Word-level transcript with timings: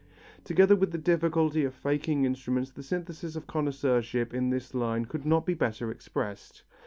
Together 0.43 0.75
with 0.75 0.89
the 0.91 0.97
difficulty 0.97 1.63
of 1.63 1.75
faking 1.75 2.25
instruments 2.25 2.71
the 2.71 2.81
synthesis 2.81 3.35
of 3.35 3.45
connoisseurship 3.45 4.33
in 4.33 4.49
this 4.49 4.73
line 4.73 5.05
could 5.05 5.27
not 5.27 5.45
be 5.45 5.53
better 5.53 5.91
expressed. 5.91 6.63